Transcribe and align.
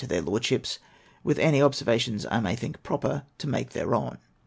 tlieir 0.03 0.25
Lordships, 0.25 0.79
with 1.23 1.37
any 1.37 1.61
observations 1.61 2.25
I 2.31 2.39
may 2.39 2.55
think 2.55 2.81
proper 2.81 3.25
to 3.37 3.47
make 3.47 3.69
thereon. 3.73 4.17